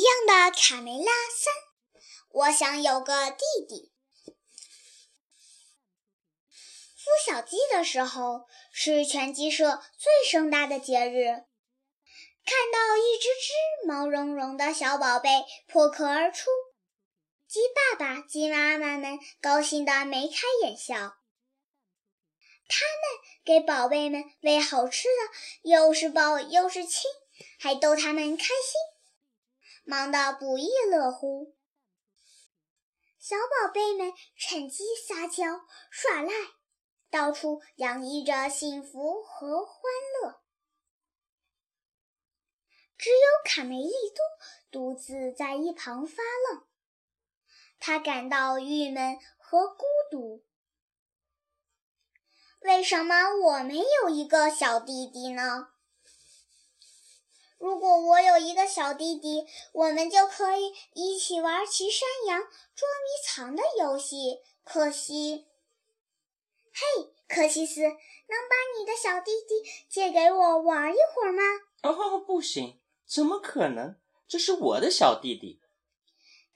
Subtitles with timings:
[0.00, 1.52] 一样的卡梅拉三，
[2.30, 3.92] 我想有个弟弟。
[6.96, 11.26] 孵小鸡的时候是全鸡舍最盛大的节日。
[12.46, 16.48] 看到一只只毛茸茸的小宝贝破壳而出，
[17.46, 20.96] 鸡爸爸、鸡妈妈们高兴得眉开眼笑。
[20.96, 27.02] 他们给宝贝们喂好吃的，又是抱又是亲，
[27.58, 28.80] 还逗他们开心。
[29.90, 31.56] 忙得不亦乐乎，
[33.18, 36.30] 小宝贝们趁机撒娇耍赖，
[37.10, 39.82] 到处洋溢着幸福和欢
[40.22, 40.42] 乐。
[42.96, 44.24] 只有卡梅利多
[44.70, 46.64] 独自在一旁发愣，
[47.80, 50.44] 他感到郁闷和孤独。
[52.60, 55.72] 为什么我没有一个小弟弟呢？
[57.60, 64.40] 如果我有一个小弟弟，我们就可以一起玩骑山羊、捉迷藏的游戏。
[64.64, 65.46] 可惜，
[66.72, 71.42] 嘿，柯西斯，能把你的小弟弟借给我玩一会儿吗？
[71.82, 73.96] 哦，不行，怎么可能？
[74.26, 75.60] 这是我的小弟弟。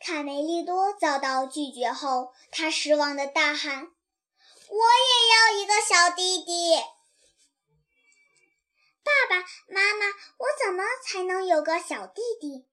[0.00, 3.92] 卡梅利多遭到拒绝后，他失望的大喊
[4.70, 6.76] ：“我也要一个小弟弟！”
[9.04, 10.06] 爸爸妈妈，
[10.38, 12.66] 我怎么才能有个小弟弟？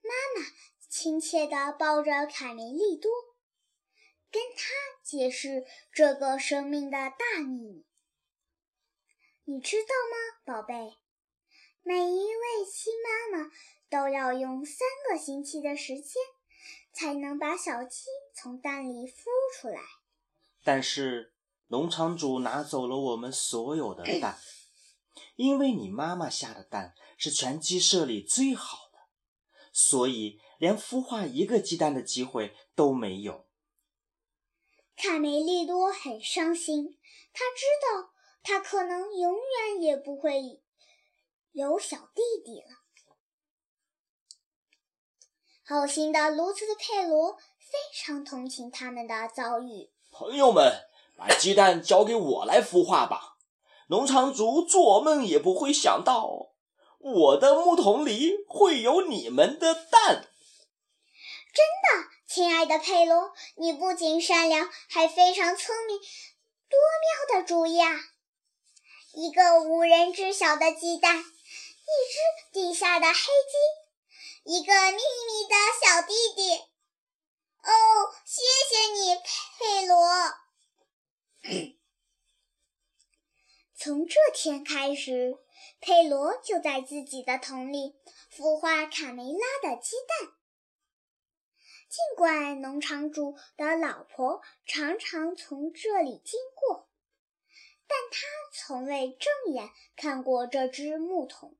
[0.00, 0.48] 妈妈
[0.88, 3.10] 亲切地抱着卡梅利多，
[4.30, 7.86] 跟他解释这个生命的大秘密。
[9.44, 10.96] 你知道吗，宝贝？
[11.82, 13.52] 每一位新妈妈
[13.90, 16.22] 都要用三个星期的时间，
[16.92, 19.80] 才能把小鸡从蛋里孵出来。
[20.64, 21.34] 但是
[21.66, 24.38] 农场主拿走了我们所有的蛋。
[25.36, 28.98] 因为你妈妈下的蛋是全鸡舍里最好的，
[29.72, 33.46] 所以连孵化一个鸡蛋的机会都没有。
[34.96, 36.98] 卡梅利多很伤心，
[37.32, 40.62] 他知道他可能永远也不会
[41.52, 42.82] 有小弟弟了。
[45.64, 49.90] 好心的卢茨佩罗非常同情他们的遭遇。
[50.10, 50.70] 朋友们，
[51.16, 53.31] 把鸡蛋交给我来孵化吧。
[53.88, 56.52] 农场主做梦也不会想到，
[56.98, 60.28] 我的木桶里会有你们的蛋。
[61.52, 66.78] 真的，亲爱的佩罗，你不仅善良，还非常聪明，多
[67.28, 67.90] 妙的主意啊！
[69.14, 72.16] 一个无人知晓的鸡蛋，一只
[72.52, 75.54] 地下的黑鸡，一个秘密的
[75.84, 76.54] 小弟弟。
[77.62, 77.70] 哦，
[78.24, 78.40] 谢
[78.70, 79.14] 谢你，
[79.58, 79.96] 佩罗。
[83.84, 85.36] 从这天开始，
[85.80, 87.96] 佩罗就在自己的桶里
[88.32, 90.30] 孵化卡梅拉的鸡蛋。
[91.88, 96.88] 尽管农场主的老婆常常从这里经过，
[97.88, 98.20] 但他
[98.52, 101.58] 从未正眼看过这只木桶。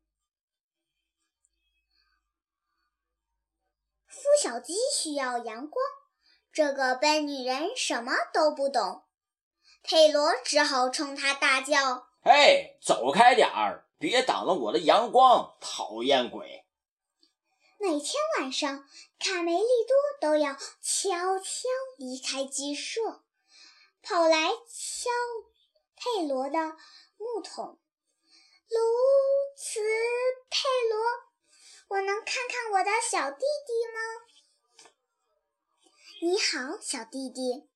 [4.09, 5.84] 孵小鸡需要阳光，
[6.53, 9.03] 这个笨女人什么都不懂。
[9.82, 12.12] 佩罗只好冲她大叫。
[12.25, 16.65] 嘿，走开点儿，别挡了我的阳光，讨厌鬼！
[17.78, 18.88] 每天晚上，
[19.19, 21.69] 卡梅利多都要悄悄
[21.99, 23.25] 离开鸡舍，
[24.03, 25.11] 跑来敲
[25.97, 26.77] 佩罗的
[27.16, 27.81] 木桶。
[28.69, 28.78] 卢
[29.56, 29.81] 茨
[30.49, 31.05] 佩罗，
[31.88, 33.99] 我能看看我的小弟弟吗？
[36.21, 37.69] 你好，小弟弟。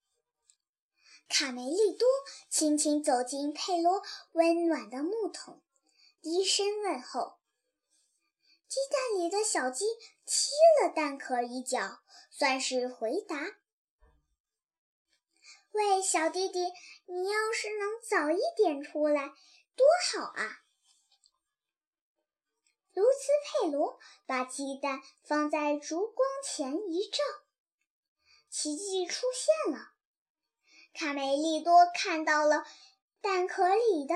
[1.29, 2.09] 卡梅利多
[2.49, 5.61] 轻轻走进佩罗温暖的木桶，
[6.23, 7.39] 低声问候。
[8.69, 9.85] 鸡蛋里的小鸡
[10.25, 10.51] 踢
[10.83, 12.01] 了蛋壳一脚，
[12.31, 13.57] 算是回答。
[15.73, 16.61] 喂，小弟弟，
[17.07, 19.29] 你要是能早一点出来，
[19.75, 20.63] 多好啊！
[22.95, 27.19] 卢茨佩罗把鸡蛋放在烛光前一照，
[28.49, 29.96] 奇迹出现了。
[30.97, 32.65] 卡梅利多看到了
[33.21, 34.15] 蛋壳里的，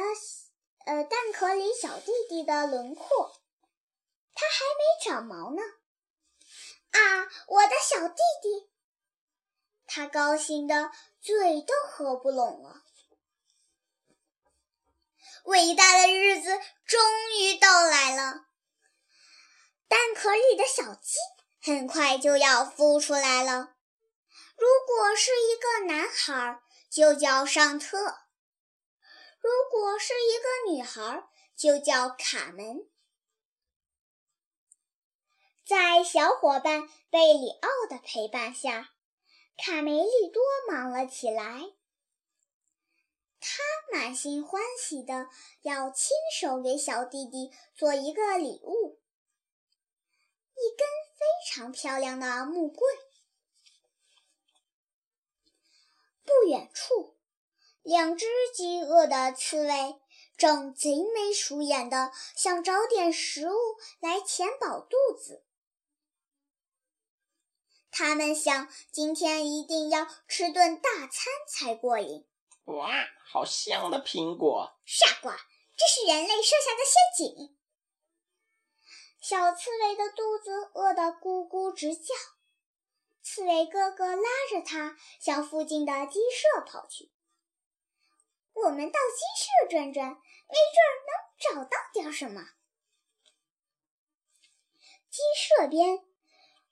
[0.86, 3.38] 呃，蛋壳里小弟弟的轮廓，
[4.34, 5.60] 他还没长毛呢。
[6.92, 8.70] 啊，我的小弟弟！
[9.86, 10.90] 他高兴的
[11.20, 12.82] 嘴都合不拢了。
[15.44, 16.98] 伟大的日子终
[17.38, 18.46] 于到来了，
[19.86, 21.18] 蛋壳里的小鸡
[21.60, 23.74] 很快就要孵出来了。
[24.56, 26.60] 如果是一个男孩，
[26.90, 27.96] 就叫上特；
[29.38, 32.88] 如果是一个女孩，就叫卡门。
[35.64, 38.90] 在小伙伴贝里奥的陪伴下，
[39.56, 41.62] 卡梅利多忙了起来。
[43.38, 45.28] 他满心欢喜的
[45.62, 49.00] 要亲手给小弟弟做一个礼物——
[50.58, 53.09] 一根非常漂亮的木棍。
[56.30, 57.16] 不远处，
[57.82, 60.00] 两只饥饿的刺猬
[60.36, 63.56] 正贼眉鼠眼的想找点食物
[63.98, 65.44] 来填饱肚子。
[67.90, 72.24] 他们想，今天一定要吃顿大餐才过瘾。
[72.66, 72.88] 哇，
[73.26, 74.78] 好香的苹果！
[74.86, 75.36] 傻瓜，
[75.76, 77.56] 这是人类设下的陷阱。
[79.20, 82.14] 小刺猬的肚子饿得咕咕直叫，
[83.40, 87.10] 刺猬哥哥拉着他向附近的鸡舍跑去。
[88.52, 92.42] 我们到鸡舍转转，没准能找到点什么。
[95.08, 96.00] 鸡舍边。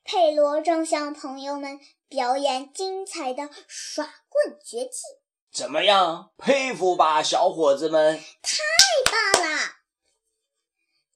[0.04, 5.00] 佩罗正向朋友们表演精彩的耍棍绝技，
[5.50, 6.32] 怎么样？
[6.36, 8.18] 佩服吧，小伙子们！
[8.42, 8.58] 太
[9.10, 9.58] 棒了！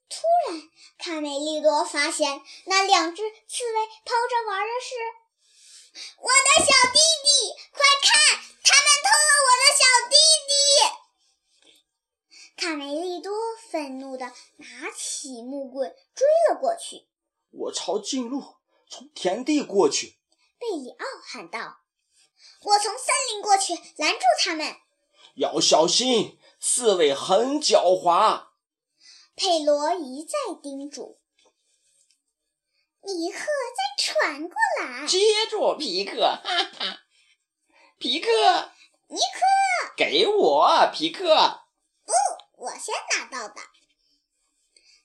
[0.08, 0.62] 突然，
[0.98, 4.94] 卡梅利多发现那两只刺猬抛着玩的是
[6.18, 7.28] 我的小弟弟，
[7.70, 8.10] 快看，
[8.62, 10.14] 他们偷了我的小弟
[10.48, 10.52] 弟！
[12.56, 13.32] 卡梅利多
[13.70, 17.08] 愤怒地拿起木棍追了过去。
[17.50, 18.56] 我朝近路。
[18.88, 20.18] 从田地过去，
[20.58, 21.78] 贝里奥喊道
[22.60, 24.76] ：“我从森林过去，拦住他们。
[25.36, 28.48] 要小心，刺猬很狡猾。”
[29.34, 31.21] 佩罗一再叮嘱。
[33.04, 35.18] 尼克再传过来，接
[35.50, 36.20] 住皮克！
[36.20, 37.00] 哈哈，
[37.98, 38.28] 皮克，
[39.08, 39.40] 尼克，
[39.96, 41.64] 给我皮克！
[42.04, 42.12] 不，
[42.62, 43.60] 我先拿到的。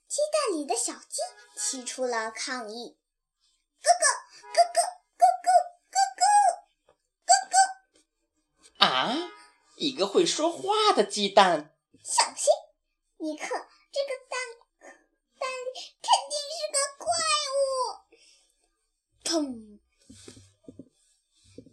[0.07, 1.21] 鸡蛋里的小鸡
[1.55, 2.99] 提出了抗议。
[3.81, 4.05] 哥哥，
[4.53, 4.79] 哥哥，
[5.17, 5.51] 哥哥，
[5.89, 6.93] 哥哥，
[7.25, 8.85] 哥哥！
[8.85, 9.31] 啊，
[9.77, 11.75] 一个会说话的鸡蛋！
[12.03, 12.53] 小心，
[13.17, 14.39] 尼克，这个蛋
[15.39, 17.05] 蛋里肯定是个怪
[17.53, 17.59] 物！
[19.27, 19.77] 砰！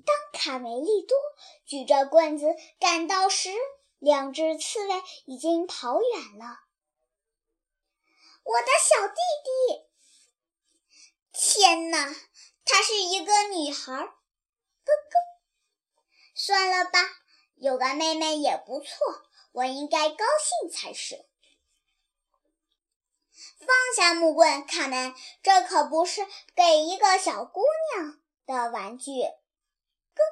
[0.05, 1.17] 当卡梅利多
[1.65, 2.47] 举着棍子
[2.81, 3.51] 赶到时，
[4.01, 6.65] 两只刺猬已经跑远了。
[8.43, 9.15] 我的小弟
[9.45, 9.85] 弟！
[11.33, 12.13] 天哪，
[12.65, 15.15] 她是一个女孩，哥哥。
[16.35, 16.99] 算了吧，
[17.55, 18.89] 有个妹妹也不错，
[19.53, 21.25] 我应该高兴才是。
[23.67, 27.63] 放下木棍，卡门，这可不是给一个小姑
[27.97, 29.23] 娘的玩具。
[30.15, 30.23] 哥，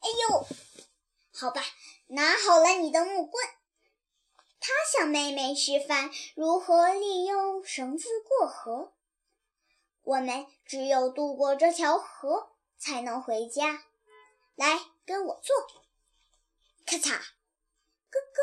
[0.00, 0.46] 哎呦，
[1.32, 1.62] 好吧，
[2.06, 3.44] 拿好了你的木棍。
[4.60, 8.94] 他向妹妹示范如何利用绳子过河。
[10.02, 13.84] 我们只有渡过这条河，才能回家。
[14.54, 15.54] 来，跟我做。
[16.86, 18.38] 咔嚓，咯咯，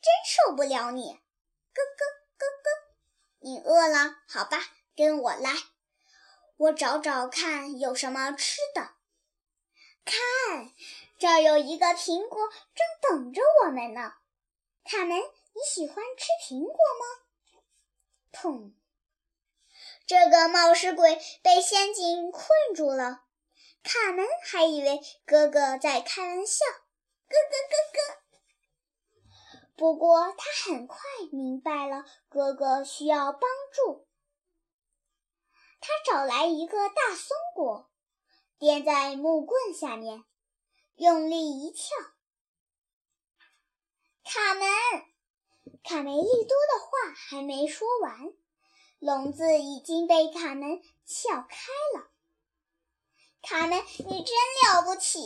[0.00, 1.18] 真受不了你，咯
[1.74, 2.11] 咯咯咯。
[3.42, 4.16] 你饿了？
[4.28, 4.58] 好吧，
[4.96, 5.50] 跟我来，
[6.56, 8.92] 我找找看有什么吃的。
[10.04, 10.72] 看，
[11.18, 14.14] 这儿有一个苹果，正等着我们呢。
[14.84, 17.62] 卡门，你喜欢吃苹果吗？
[18.32, 18.72] 砰。
[20.06, 23.24] 这个冒失鬼被陷阱困住了，
[23.82, 26.64] 卡门还以为哥哥在开玩笑，
[27.28, 28.21] 哥哥哥哥。
[29.74, 30.98] 不过他很快
[31.32, 34.06] 明白了哥哥需要帮助，
[35.80, 37.90] 他找来一个大松果，
[38.58, 40.24] 垫在木棍下面，
[40.96, 41.82] 用力一撬。
[44.24, 44.68] 卡门，
[45.82, 48.32] 卡梅利多的话还没说完。
[49.00, 52.08] 笼子已经被卡门撬开了。
[53.42, 55.18] 卡门，你真了不起！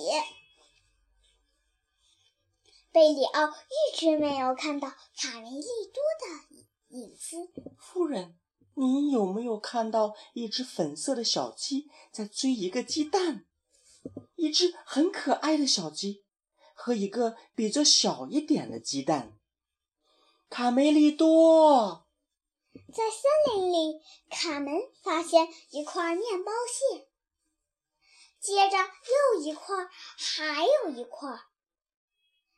[2.96, 7.36] 贝里奥一直没有看到卡梅利多的影子。
[7.78, 8.38] 夫人，
[8.72, 13.44] 你有没有看到一只粉色的小鸡在追一个鸡蛋？
[14.36, 16.24] 一只很可爱的小鸡
[16.72, 19.38] 和一个比这小一点的鸡蛋。
[20.48, 22.06] 卡梅利多。
[22.94, 24.00] 在森林里，
[24.30, 24.72] 卡门
[25.02, 27.08] 发现一块面包屑，
[28.40, 29.86] 接着又一块，
[30.16, 31.38] 还有一块。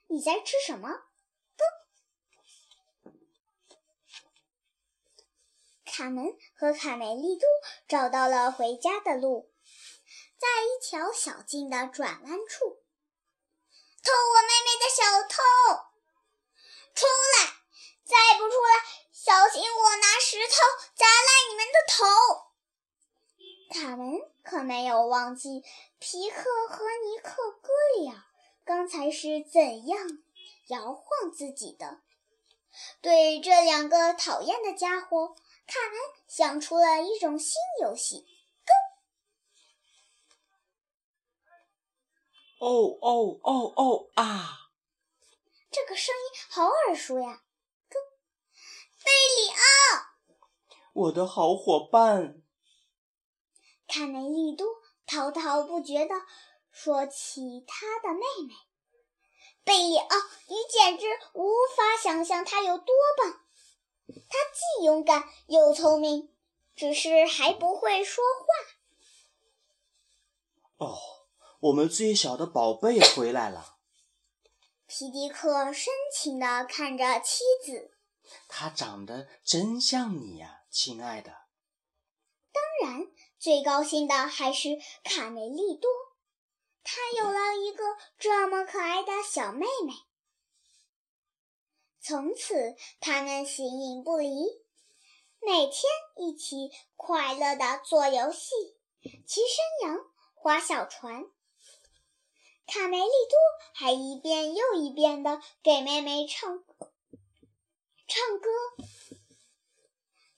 [0.08, 0.88] 你在吃什么？
[1.56, 1.62] 不。
[5.84, 7.46] 卡门和卡梅利多
[7.86, 9.52] 找到了回家的路，
[10.38, 12.82] 在一条小径的转弯处，
[14.02, 15.42] 偷我妹妹的小偷，
[16.94, 17.58] 出来！
[18.04, 18.82] 再不出来！
[19.12, 20.54] 小心，我拿石头
[20.94, 22.06] 砸烂你们的头！
[23.70, 25.62] 卡门可没有忘记
[25.98, 27.68] 皮克和尼克哥
[28.00, 28.24] 俩
[28.68, 29.98] 刚才是怎样
[30.66, 32.02] 摇晃自己的。
[33.00, 35.28] 对这两个讨厌的家伙，
[35.66, 38.26] 卡门想出了一种新游戏。
[42.58, 44.68] 哦哦哦哦啊！
[45.70, 47.42] 这个声音好耳熟呀！
[47.88, 47.98] 咯，
[49.02, 49.64] 贝里奥，
[50.92, 52.42] 我的好伙伴。
[53.86, 54.66] 卡梅利多
[55.06, 56.14] 滔滔不绝地
[56.80, 58.54] 说起他的妹妹
[59.64, 60.16] 贝里奥，
[60.46, 63.40] 你简直无法想象他有多棒！
[64.06, 66.32] 他既勇敢又聪明，
[66.76, 68.22] 只是还不会说
[70.78, 70.86] 话。
[70.86, 70.96] 哦，
[71.58, 73.78] 我们最小的宝贝回来了。
[74.86, 77.90] 皮迪克深情地看着妻子，
[78.46, 81.32] 她长得真像你呀，亲爱的。
[82.52, 83.08] 当然。
[83.40, 84.70] 最高兴的还是
[85.04, 85.88] 卡梅利多，
[86.90, 87.84] 他有了一个
[88.18, 89.92] 这么可爱的小妹妹。
[92.00, 94.62] 从此，他们形影不离，
[95.42, 95.82] 每天
[96.16, 98.54] 一起快乐的做游戏、
[99.02, 99.98] 骑山羊、
[100.34, 101.26] 划小船。
[102.66, 103.38] 卡梅利多
[103.74, 106.64] 还一遍又一遍的给妹妹唱
[108.06, 108.48] 唱歌：“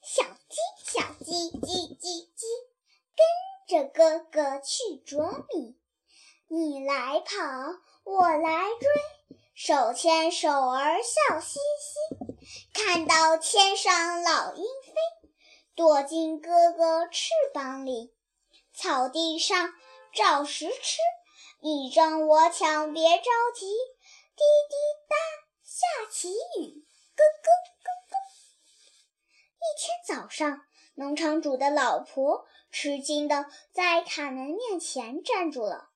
[0.03, 2.43] 小鸡，小鸡，叽叽叽。”
[3.15, 5.77] 跟着哥哥去捉米，
[6.53, 7.37] 你来跑，
[8.03, 8.89] 我来追，
[9.53, 12.43] 手牵手儿笑嘻嘻。
[12.73, 14.91] 看到天上老鹰飞，
[15.75, 18.13] 躲进哥哥翅膀里。
[18.73, 19.73] 草地上
[20.13, 20.97] 找食吃，
[21.61, 23.23] 你争我抢别着
[23.55, 23.67] 急。
[24.35, 24.75] 滴滴
[25.07, 25.15] 答，
[25.63, 27.47] 下起雨，咯咯
[27.81, 28.17] 咯咯。
[29.55, 30.63] 一天早上。
[30.95, 35.90] 农场主的老婆吃惊的在卡门面前站住了。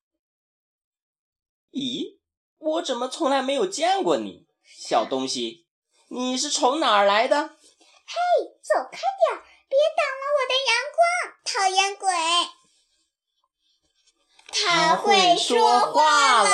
[1.75, 2.17] 咦，
[2.57, 5.67] 我怎么从来没有见过你，小东西？
[6.07, 7.37] 你是从哪儿来的？
[7.37, 7.51] 嘿，
[8.63, 11.03] 走开点，别挡了我的阳光，
[11.43, 12.07] 讨厌鬼！
[14.47, 16.49] 他会说话了。